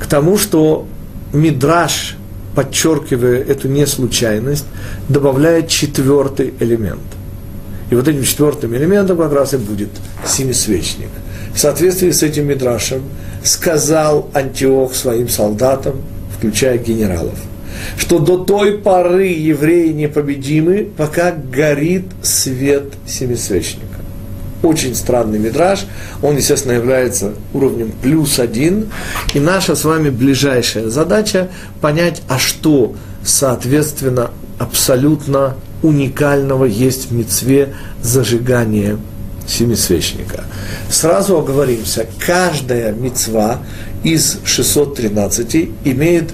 [0.00, 0.86] К тому, что
[1.32, 2.16] Мидраш,
[2.54, 4.66] подчеркивая эту неслучайность,
[5.08, 7.00] добавляет четвертый элемент.
[7.90, 9.90] И вот этим четвертым элементом как раз и будет
[10.26, 11.10] семисвечник.
[11.54, 13.02] В соответствии с этим Мидрашем
[13.44, 16.02] сказал Антиох своим солдатам,
[16.36, 17.38] включая генералов,
[17.96, 23.93] что до той поры евреи непобедимы, пока горит свет семисвечника
[24.64, 25.86] очень странный мидраж.
[26.22, 28.90] Он, естественно, является уровнем плюс один.
[29.34, 31.50] И наша с вами ближайшая задача
[31.80, 38.98] понять, а что, соответственно, абсолютно уникального есть в мецве зажигания
[39.46, 40.44] семисвечника.
[40.88, 43.58] Сразу оговоримся, каждая мецва
[44.02, 46.32] из 613 имеет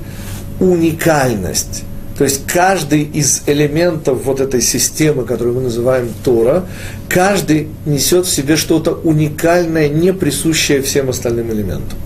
[0.60, 1.84] уникальность
[2.20, 6.66] то есть каждый из элементов вот этой системы, которую мы называем Тора,
[7.08, 11.98] каждый несет в себе что-то уникальное, не присущее всем остальным элементам.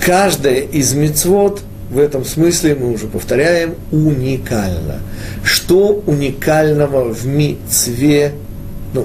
[0.00, 1.60] Каждая из мецвод
[1.90, 5.00] в этом смысле, мы уже повторяем, уникальна.
[5.44, 8.32] Что уникального в мицве?
[8.94, 9.04] Ну,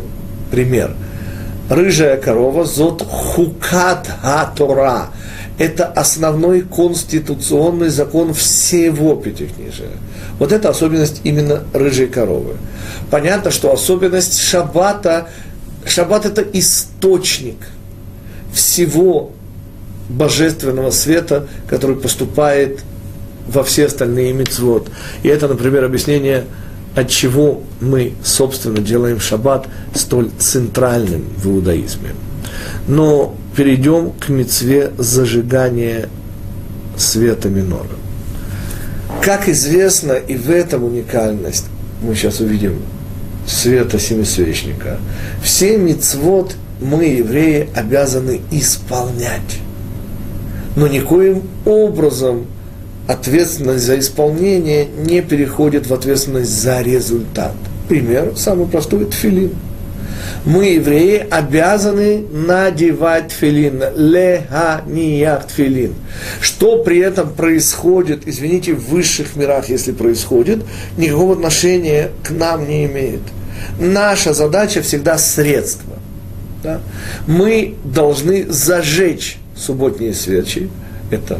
[0.51, 0.95] пример.
[1.69, 5.09] Рыжая корова, зот хукат ха-тора–
[5.57, 9.89] это основной конституционный закон всего Пятикнижия.
[10.43, 12.57] Вот это особенность именно рыжей коровы.
[13.09, 15.29] Понятно, что особенность шаббата,
[15.85, 17.55] шаббат это источник
[18.53, 19.31] всего
[20.09, 22.83] божественного света, который поступает
[23.47, 24.89] во все остальные мицвод.
[25.23, 26.43] И это, например, объяснение,
[26.93, 32.15] от чего мы, собственно, делаем шаббат столь центральным в иудаизме.
[32.89, 36.09] Но перейдем к мецве зажигания
[36.97, 37.95] света минора.
[39.23, 41.65] Как известно, и в этом уникальность,
[42.01, 42.81] мы сейчас увидим
[43.47, 44.97] света семисвечника,
[45.41, 49.59] все мецвод мы, евреи, обязаны исполнять.
[50.75, 52.47] Но никоим образом
[53.07, 57.53] ответственность за исполнение не переходит в ответственность за результат.
[57.87, 59.51] Пример самый простой– тфилин–
[60.45, 65.95] мы, евреи, обязаны надевать тфилин, леханиях тфилин.
[66.41, 70.63] Что при этом происходит, извините, в высших мирах, если происходит,
[70.97, 73.21] никакого отношения к нам не имеет.
[73.79, 75.93] Наша задача всегда средство.
[76.63, 76.81] Да?
[77.27, 80.69] Мы должны зажечь субботние свечи,
[81.11, 81.39] это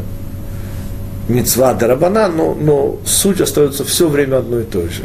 [1.28, 5.04] мецва дарабана, но, но суть остается все время одной и той же.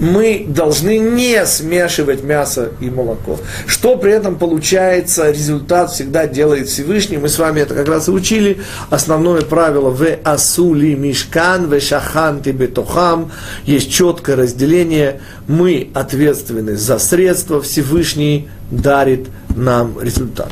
[0.00, 3.38] Мы должны не смешивать мясо и молоко.
[3.66, 7.18] Что при этом получается, результат всегда делает Всевышний.
[7.18, 8.58] Мы с вами это как раз и учили.
[8.90, 13.30] Основное правило в асули мишкан, в шаханти бетохам.
[13.64, 15.20] Есть четкое разделение.
[15.46, 20.50] Мы ответственны за средства, Всевышний дарит нам результат.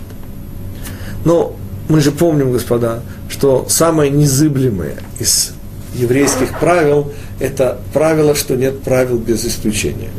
[1.24, 1.56] Но
[1.88, 3.00] мы же помним, господа,
[3.32, 5.52] что самое незыблемое из
[5.94, 10.10] еврейских правил– это правило, что нет правил без исключения.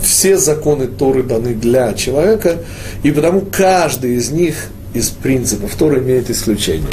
[0.00, 2.58] Все законы Торы даны для человека,
[3.02, 4.54] и потому каждый из них,
[4.94, 6.86] из принципов Торы, имеет исключение.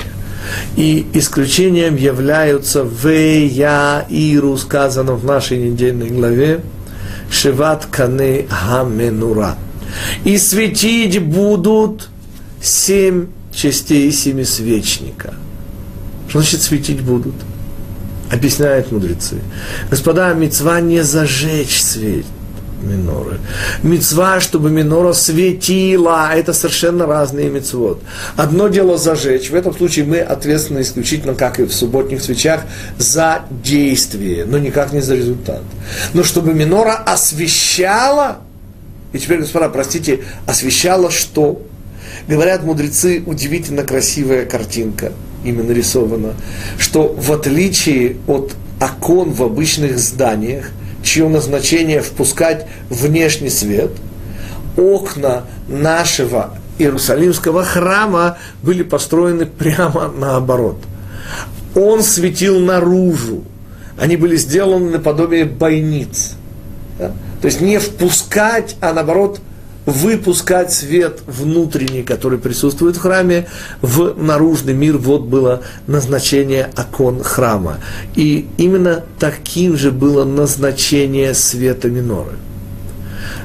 [0.76, 6.62] И исключением являются «Вея Иру», сказано в нашей недельной главе,
[7.30, 9.55] «Шеват кане хаменура».
[10.24, 12.09] «И светить будут
[12.59, 13.28] семь
[13.58, 15.34] частей семисвечника.
[16.30, 17.34] Что значит светить будут?
[18.32, 19.38] Объясняют мудрецы.
[19.89, 22.26] Господа, мецва не зажечь свет
[22.84, 23.39] миноры.
[23.82, 27.99] Мецва, чтобы минора светила, это совершенно разные мецвод.
[28.36, 32.62] Одно дело зажечь, в этом случае мы ответственны исключительно, как и в субботних свечах,
[32.99, 35.64] за действие, но никак не за результат.
[36.14, 38.38] Но чтобы минора освещала,
[39.14, 41.64] и теперь, господа, простите, освещала что?
[42.28, 45.11] Говорят мудрецы, удивительно красивая картинка
[45.43, 46.34] ими нарисована,
[46.78, 50.71] что в отличие от окон в обычных зданиях,
[51.03, 53.91] чье назначение впускать внешний свет,
[54.75, 60.78] окна нашего Иерусалимского храма были построены прямо наоборот.
[61.75, 63.43] Он светил наружу.
[63.97, 66.36] Они были сделаны наподобие бойниц.
[66.99, 67.13] Да?
[67.41, 69.39] То есть не впускать, а наоборот
[69.88, 73.47] выпускать свет внутренний, который присутствует в храме,
[73.81, 74.97] в наружный мир.
[74.97, 77.77] Вот было назначение окон храма.
[78.13, 82.33] И именно таким же было назначение света миноры.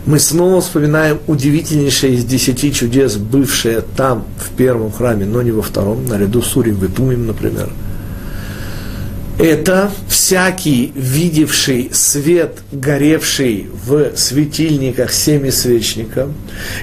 [0.05, 5.63] Мы снова вспоминаем удивительнейшее из десяти чудес, бывшее там, в первом храме, но не во
[5.63, 7.71] втором, наряду с Урим Ветумим, например–
[9.43, 16.29] это всякий, видевший свет, горевший в светильниках семисвечника,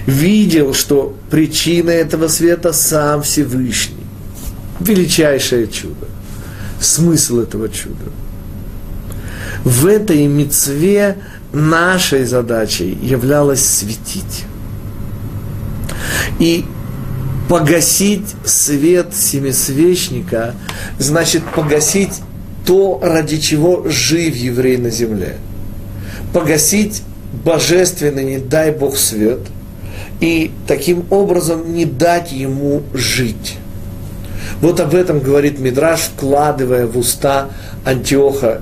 [0.05, 4.03] видел, что причина этого света сам Всевышний.
[4.82, 6.07] Величайшее чудо.
[6.82, 8.12] Смысл этого чуда.
[9.64, 11.18] В этой мецве
[11.53, 14.43] нашей задачей являлось светить.
[16.39, 16.66] И
[17.47, 20.55] погасить свет семисвечника
[20.97, 22.22] значит погасить
[22.70, 25.38] то, ради чего жив еврей на земле.
[26.34, 27.02] Погасить
[27.44, 29.40] божественный, не дай Бог, свет,
[30.20, 33.58] и таким образом не дать ему жить.
[34.62, 37.50] Вот об этом говорит Мидраш, вкладывая в уста
[37.86, 38.62] Антиоха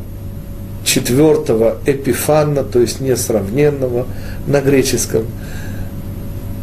[0.86, 4.08] четвертого Эпифанна, то есть несравненного
[4.48, 5.26] на греческом.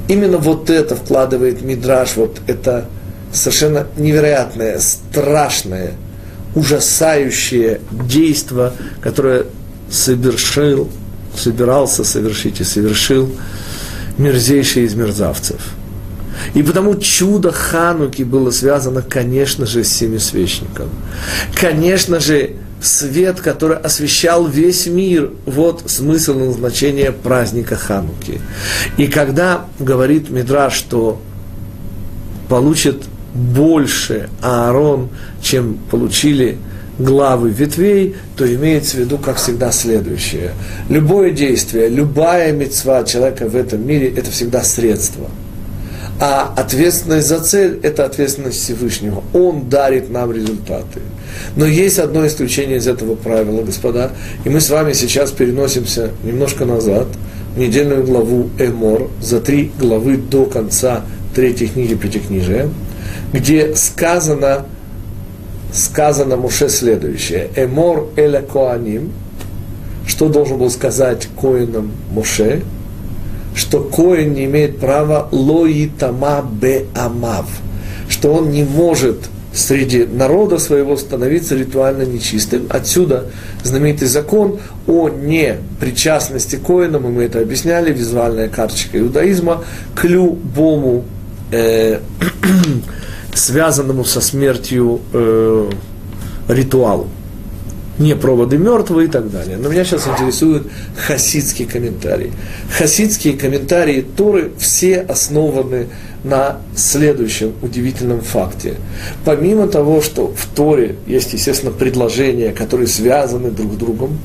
[0.09, 2.87] Именно вот это вкладывает Мидраш, вот это
[3.35, 5.91] совершенно невероятное, страшное–
[6.55, 9.47] ужасающее действо, которое
[9.91, 10.91] совершил,
[11.37, 13.31] собирался совершить и совершил
[14.19, 15.61] мерзейший из мерзавцев.
[16.55, 20.89] И потому чудо Хануки было связано, конечно же, с семисвечником.
[21.55, 25.31] Конечно же, свет, который освещал весь мир.
[25.47, 28.41] Вот смысл и назначение праздника Хануки.
[28.97, 31.21] И когда говорит Мидраш, что
[32.49, 35.11] получит больше Аарон,
[35.43, 36.57] чем получили
[36.99, 40.53] главы ветвей, то имеется в виду, как всегда, следующее.
[40.89, 45.29] Любое действие, любая мецва человека в этом мире– это всегда средство.
[46.21, 49.25] А ответственность за цель– это ответственность Всевышнего.
[49.33, 51.01] Он дарит нам результаты.
[51.57, 54.13] Но есть одно исключение из этого правила, господа,
[54.45, 57.09] и мы с вами сейчас переносимся немножко назад,
[57.57, 61.03] в недельную главу Эмор, за три главы до конца
[61.35, 62.69] третьей книги Пятикнижия–
[63.35, 64.65] где сказано,
[65.73, 67.51] сказано Муше следующее.
[67.57, 69.13] Эмор эля коаним,
[70.07, 72.63] что должен был сказать коинам Муше,
[73.57, 77.47] что коин не имеет права лоитама бе амав,
[78.09, 79.17] что он не может
[79.53, 82.67] среди народа своего становиться ритуально нечистым.
[82.71, 83.27] Отсюда
[83.65, 89.65] знаменитый закон о непричастности коинам, и мы это объясняли, визуальная карточка иудаизма,
[89.97, 91.05] к любому
[91.51, 91.99] э,
[93.35, 95.71] связанному со смертью э,
[96.49, 97.09] ритуалу.
[97.99, 99.57] Не проводы мертвые и так далее.
[99.57, 100.67] Но меня сейчас интересуют
[100.97, 102.33] хасидские комментарии.
[102.77, 105.87] Хасидские комментарии Торы все основаны
[106.25, 108.77] на следующем удивительном факте.
[109.25, 114.19] Помимо того, что в Торе есть, естественно, предложения, которые связаны друг с другом,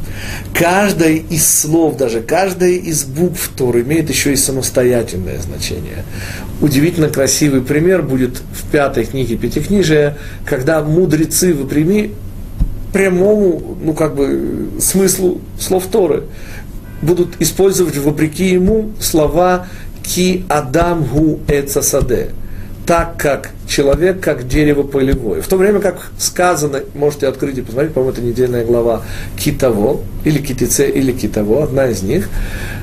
[0.54, 6.06] каждое из слов, даже каждая из букв Торы имеет еще и самостоятельное значение.
[6.62, 11.68] Удивительно красивый пример будет в пятой книге Пятикнижия, когда мудрецы в
[12.94, 16.24] прямому, ну как бы, смыслу слов Торы
[17.02, 19.68] будут использовать вопреки ему слова
[20.04, 22.32] ки адам гу эцасаде,
[22.86, 25.42] так как человек, как дерево полевое.
[25.42, 29.04] В то время как сказано, можете открыть и посмотреть, по-моему, это недельная глава
[29.38, 32.30] Китово, или Китице, или Китово, одна из них,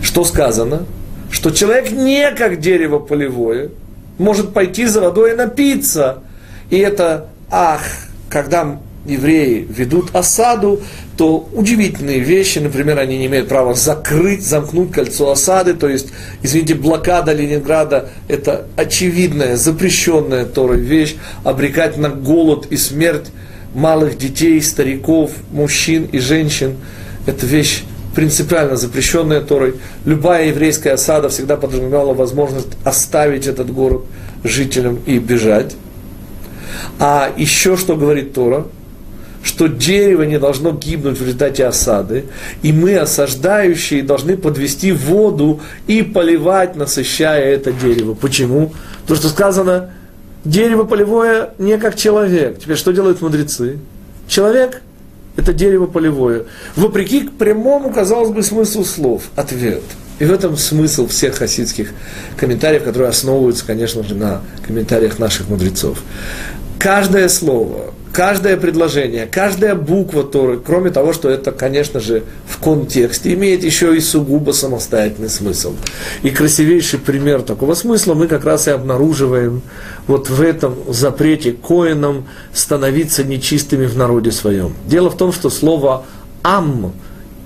[0.02, 0.86] что сказано,
[1.30, 3.70] что человек не как дерево полевое,
[4.18, 6.22] может пойти за водой и напиться.
[6.70, 7.82] И это ах,
[8.30, 8.78] когда
[9.08, 10.80] евреи ведут осаду,
[11.16, 16.08] то удивительные вещи, например, они не имеют права закрыть, замкнуть кольцо осады, то есть,
[16.42, 23.30] извините, блокада Ленинграда– это очевидная, запрещенная Торой вещь, обрекать на голод и смерть
[23.74, 26.76] малых детей, стариков, мужчин и женщин–
[27.26, 27.82] это вещь
[28.14, 29.76] принципиально запрещенная Торой.
[30.04, 34.04] Любая еврейская осада всегда подразумевала возможность оставить этот город
[34.42, 35.76] жителям и бежать.
[36.98, 38.66] А еще что говорит Тора–
[39.46, 42.24] что дерево не должно гибнуть в результате осады,
[42.62, 48.14] и мы, осаждающие, должны подвести воду и поливать, насыщая это дерево.
[48.14, 48.72] Почему?
[49.02, 49.90] Потому что сказано,
[50.44, 52.58] дерево полевое не как человек.
[52.58, 53.78] Теперь что делают мудрецы?
[54.26, 54.82] Человек–
[55.36, 56.46] это дерево полевое.
[56.74, 59.22] Вопреки к прямому, казалось бы, смыслу слов.
[59.36, 59.84] Ответ.
[60.18, 61.90] И в этом смысл всех хасидских
[62.36, 66.02] комментариев, которые основываются, конечно же, на комментариях наших мудрецов.
[66.80, 73.34] Каждое слово, каждое предложение, каждая буква Торы, кроме того, что это, конечно же, в контексте,
[73.34, 75.74] имеет еще и сугубо самостоятельный смысл.
[76.22, 79.60] И красивейший пример такого смысла мы как раз и обнаруживаем
[80.06, 84.72] вот в этом запрете коинам становиться нечистыми в народе своем.
[84.86, 86.06] Дело в том, что слово
[86.42, 86.94] «ам»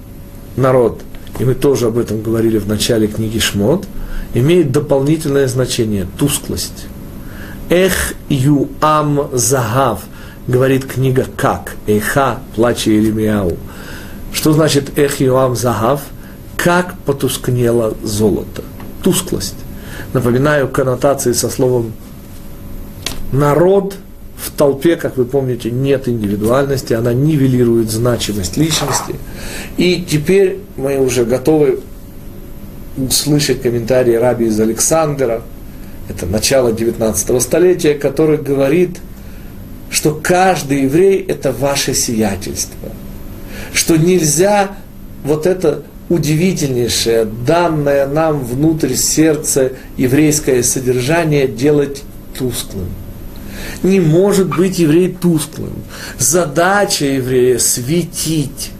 [0.56, 1.00] –народ,
[1.40, 3.88] и мы тоже об этом говорили в начале книги Шмот,
[4.34, 6.86] имеет дополнительное значение– тусклость.
[7.70, 10.02] Эх ю ам загав–
[10.46, 13.56] говорит книга как, Эйха, плача Иеремияу.
[14.32, 16.02] Что значит Эх Йоам Загав?
[16.56, 18.62] Как потускнело золото.
[19.02, 19.56] Тусклость.
[20.12, 21.92] Напоминаю коннотации со словом
[23.32, 23.96] народ
[24.36, 29.16] в толпе, как вы помните, нет индивидуальности, она нивелирует значимость личности.
[29.76, 31.80] И теперь мы уже готовы
[33.10, 35.42] слышать комментарии раби из Александра,
[36.08, 38.98] это начало 19 столетия, который говорит–
[39.90, 42.90] что каждый еврей– это ваше сиятельство.
[43.72, 44.70] Что нельзя
[45.24, 52.02] вот это удивительнейшее, данное нам внутрь сердца еврейское содержание делать
[52.38, 52.88] тусклым.
[53.82, 55.74] Не может быть еврей тусклым.
[56.18, 58.70] Задача еврея– светить.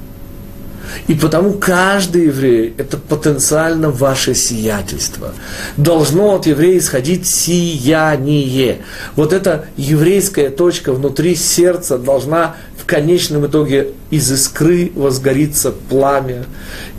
[1.07, 5.33] И потому каждый еврей– это потенциально ваше сиятельство.
[5.77, 8.79] Должно от еврея исходить сияние.
[9.17, 16.45] Вот эта еврейская точка внутри сердца должна в конечном итоге из искры возгориться пламя.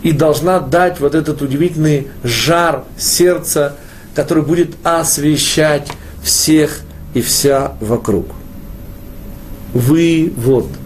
[0.02, 3.76] И должна дать вот этот удивительный жар сердца,
[4.14, 5.88] который будет освещать
[6.22, 6.80] всех
[7.14, 8.26] и вся вокруг.
[9.74, 10.68] Вы вот–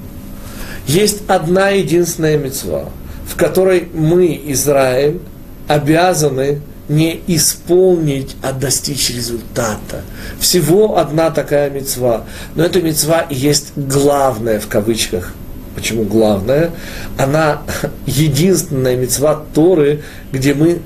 [0.86, 2.88] есть одна единственная мецва,
[3.26, 5.20] в которой мы, Израиль,
[5.68, 10.02] обязаны не исполнить, а достичь результата.
[10.38, 12.24] Всего одна такая мецва.
[12.54, 15.32] Но эта мецва есть главная в кавычках.
[15.74, 16.70] Почему главная?
[17.18, 17.62] Она
[18.06, 20.02] единственная мецва Торы,
[20.32, 20.80] где мы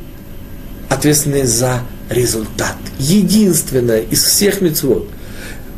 [0.88, 2.76] ответственны за результат.
[2.98, 5.08] Единственная из всех мецвод–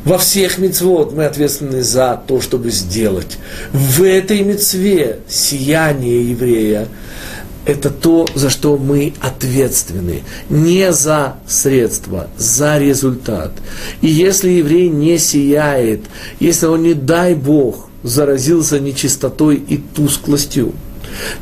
[0.04, 3.38] во всех мецвод мы ответственны за то, чтобы сделать.
[3.72, 6.88] В этой мецве сияние еврея–
[7.64, 10.22] это то, за что мы ответственны.
[10.48, 13.52] Не за средства, за результат.
[14.00, 16.00] И если еврей не сияет,
[16.40, 20.72] если он, не дай Бог, заразился нечистотой и тусклостью–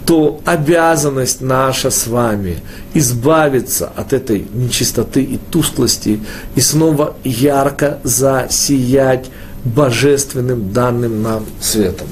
[0.07, 2.59] то обязанность наша с вами
[2.95, 6.21] избавиться от этой нечистоты и тусклости
[6.55, 9.27] и снова ярко засиять
[9.65, 12.09] божественным данным нам светом.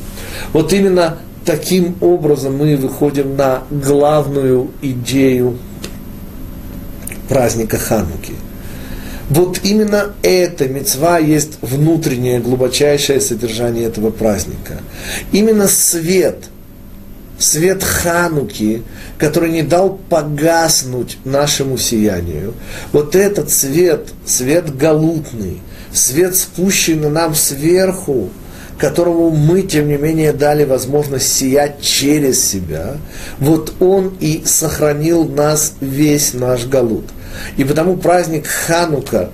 [0.52, 5.58] Вот именно таким образом мы выходим на главную идею
[7.28, 8.34] праздника Хануки.
[9.30, 14.80] Вот именно эта мецва есть внутреннее, глубочайшее содержание этого праздника.
[15.32, 16.44] Именно свет–
[17.38, 18.82] свет Хануки,
[19.16, 22.54] который не дал погаснуть нашему сиянию.
[22.92, 25.60] Вот этот свет, свет галутный,
[25.92, 28.30] свет, спущенный нам сверху,
[28.78, 32.96] которому мы, тем не менее, дали возможность сиять через себя,
[33.38, 37.06] вот он и сохранил нас весь наш галут.
[37.56, 39.30] И потому праздник Ханука,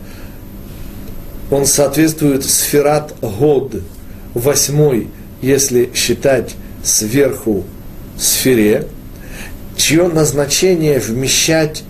[1.50, 3.82] он соответствует сферат Год,
[4.32, 5.08] восьмой,
[5.42, 7.64] если считать сверху
[8.18, 8.86] сфере,
[9.76, 11.84] чье назначение вмещать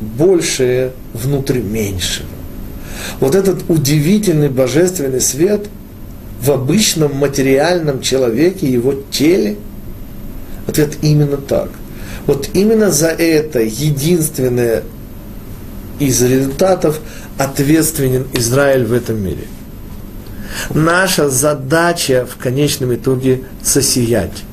[0.00, 2.28] большее внутрь меньшего.
[3.20, 5.66] Вот этот удивительный божественный свет
[6.40, 9.56] в обычном материальном человеке, его теле,
[10.66, 11.70] ответ именно так.
[12.26, 14.82] Вот именно за это единственное
[15.98, 17.00] из результатов
[17.38, 19.46] ответственен Израиль в этом мире.
[20.74, 24.44] Наша задача в конечном итоге сосиять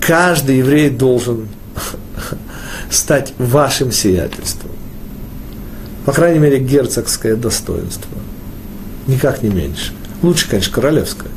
[0.00, 1.48] каждый еврей должен
[2.90, 4.70] стать вашим сиятельством.
[6.04, 8.10] По крайней мере, герцогское достоинство.
[9.06, 9.92] Никак не меньше.
[10.22, 11.30] Лучше, конечно, королевское.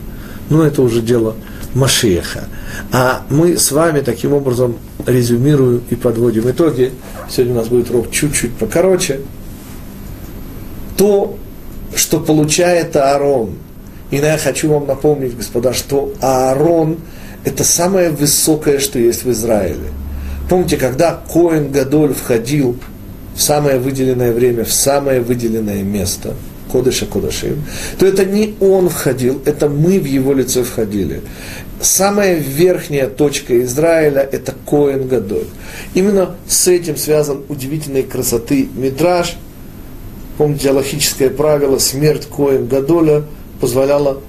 [0.49, 1.35] Но это уже дело
[1.73, 2.45] Машеха.
[2.91, 6.91] А мы с вами таким образом резюмируем и подводим итоги.
[7.29, 9.21] Сегодня у нас будет урок чуть-чуть покороче.
[10.97, 11.37] То,
[11.95, 13.55] что получает Аарон
[14.11, 16.97] И я хочу вам напомнить, господа, что Аарон–
[17.49, 19.89] это самое высокое, что есть в Израиле.
[20.49, 22.77] Помните, когда Коэн Гадоль входил
[23.35, 26.35] в самое выделенное время, в самое выделенное место,
[26.71, 27.63] Кодыша Кодашим,
[27.97, 31.21] то это не он входил, это мы в его лицо входили.
[31.81, 35.47] Самая верхняя точка Израиля– это Коэн Гадоль.
[35.93, 39.37] Именно с этим связан удивительной красоты Мидраш.
[40.37, 43.23] Помните, аллахическое правило «смерть Коэн Гадоля»
[43.59, 44.21] позволяла,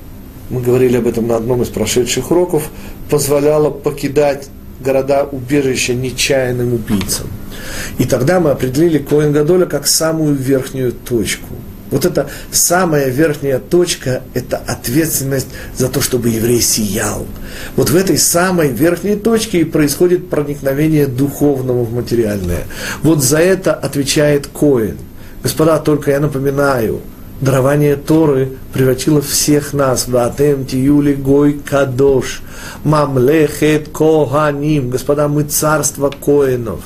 [0.51, 2.71] мы говорили об этом на одном из прошедших уроков,
[3.09, 4.49] позволяла покидать
[4.81, 7.29] города убежища нечаянным убийцам.
[7.99, 11.49] И тогда мы определили Коэн Гадоля как самую верхнюю точку.
[11.91, 17.27] Вот эта самая верхняя точка– это ответственность за то, чтобы еврей сиял.
[17.75, 22.63] Вот в этой самой верхней точке и происходит проникновение духовного в материальное.
[23.03, 24.99] Вот за это отвечает Коэн.
[25.43, 27.01] Господа, только я напоминаю,
[27.41, 32.43] дарование Торы превратило всех нас в Атем Тиюли Гой Кадош,
[32.85, 34.91] Мамлехет Коганим.
[34.91, 36.81] Господа, мы царство Коинов.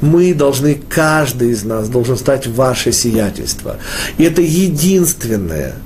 [0.00, 3.76] Мы должны, каждый из нас должен стать ваше сиятельство.
[4.18, 5.76] И это единственная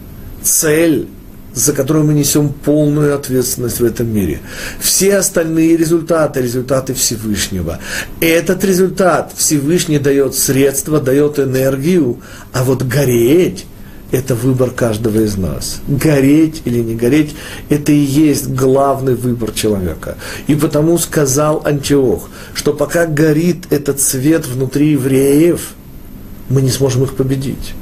[0.42, 1.08] цель
[1.54, 4.40] за которую мы несем полную ответственность в этом мире.
[4.80, 7.78] Все остальные результаты, результаты Всевышнего.
[8.20, 12.20] Этот результат Всевышний дает средства, дает энергию,
[12.52, 13.66] а вот гореть
[14.10, 15.80] это выбор каждого из нас.
[15.88, 17.34] Гореть или не гореть,
[17.68, 20.16] это и есть главный выбор человека.
[20.46, 25.72] И потому сказал Антиох, что пока горит этот свет внутри евреев,
[26.48, 27.74] мы не сможем их победить.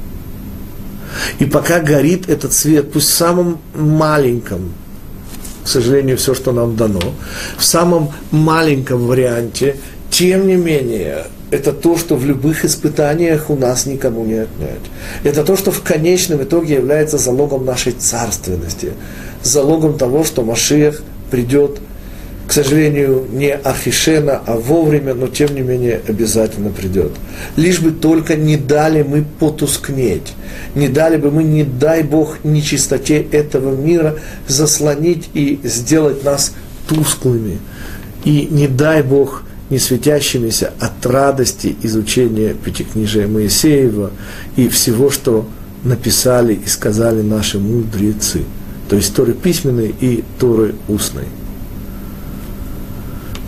[1.39, 4.73] И пока горит этот свет, пусть в самом маленьком,
[5.63, 7.01] к сожалению, все, что нам дано,
[7.57, 9.77] в самом маленьком варианте,
[10.09, 14.81] тем не менее, это то, что в любых испытаниях у нас никому не отнять.
[15.23, 18.93] Это то, что в конечном итоге является залогом нашей царственности,
[19.43, 21.79] залогом того, что Машиах придет–
[22.47, 27.11] к сожалению, не Ахишена, а вовремя, но тем не менее обязательно придет.
[27.55, 30.33] Лишь бы только не дали мы потускнеть,
[30.75, 34.15] не дали бы мы, не дай Бог, нечистоте этого мира
[34.47, 36.53] заслонить и сделать нас
[36.87, 37.59] тусклыми.
[38.25, 44.11] И не дай Бог не светящимися от радости изучения Пятикнижия Моисеева
[44.55, 45.47] и всего, что
[45.83, 48.41] написали и сказали наши мудрецы.
[48.89, 51.25] То есть Торы письменной и Торы устной.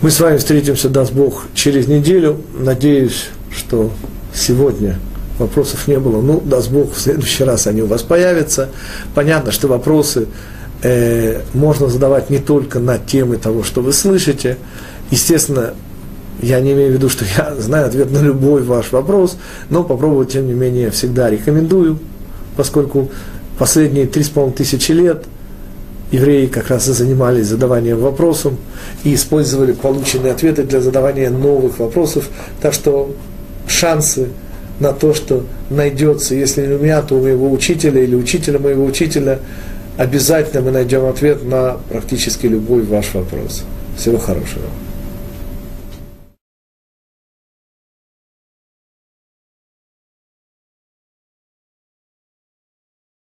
[0.06, 2.40] Мы с вами встретимся, даст Бог, через неделю.
[2.56, 3.90] Надеюсь, что
[4.32, 5.00] сегодня
[5.36, 6.20] вопросов не было.
[6.20, 8.68] Ну, даст Бог, в следующий раз они у вас появятся.
[9.16, 10.28] Понятно, что вопросы
[10.84, 14.58] э, можно задавать не только на темы того, что вы слышите.
[15.10, 15.74] Естественно,
[16.40, 19.36] я не имею в виду, что я знаю ответ на любой ваш вопрос,
[19.70, 21.98] но попробовать, тем не менее, всегда рекомендую,
[22.56, 23.10] поскольку
[23.58, 25.24] последние три с половиной тысячи лет–
[26.10, 28.54] евреи как раз и занимались задаванием вопросов
[29.04, 32.28] и использовали полученные ответы для задавания новых вопросов.
[32.60, 33.14] Так что
[33.66, 34.28] шансы
[34.78, 38.84] на то, что найдется, если не у меня, то у моего учителя или учителя моего
[38.84, 39.40] учителя,
[39.96, 43.64] обязательно мы найдем ответ на практически любой ваш вопрос.
[43.96, 44.66] Всего хорошего.